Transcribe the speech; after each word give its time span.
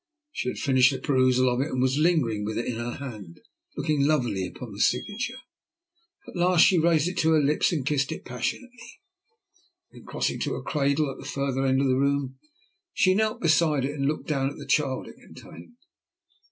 She 0.31 0.49
had 0.49 0.57
finished 0.57 0.91
the 0.91 0.97
perusal 0.97 1.47
of 1.47 1.61
it 1.61 1.69
and 1.69 1.79
was 1.79 1.99
lingering 1.99 2.43
with 2.43 2.57
it 2.57 2.65
in 2.65 2.77
her 2.77 2.93
hand, 2.95 3.39
looking 3.77 4.03
lovingly 4.03 4.47
upon 4.47 4.71
the 4.71 4.79
signature. 4.79 5.37
At 6.27 6.35
last 6.35 6.61
she 6.65 6.79
raised 6.79 7.07
it 7.07 7.19
to 7.19 7.33
her 7.33 7.39
lips 7.39 7.71
and 7.71 7.85
kissed 7.85 8.11
it 8.11 8.25
passionately. 8.25 8.99
Then, 9.91 10.03
crossing 10.05 10.39
to 10.39 10.55
a 10.55 10.63
cradle 10.63 11.11
at 11.11 11.19
the 11.19 11.25
further 11.29 11.67
end 11.67 11.81
of 11.81 11.87
the 11.87 11.99
room, 11.99 12.39
she 12.95 13.13
knelt 13.13 13.41
beside 13.41 13.85
it 13.85 13.93
and 13.93 14.07
looked 14.07 14.25
down 14.27 14.49
at 14.49 14.57
the 14.57 14.65
child 14.65 15.07
it 15.07 15.17
contained. 15.19 15.75